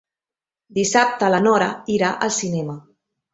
[0.77, 1.67] Dissabte na Nora
[1.97, 2.77] irà al cinema.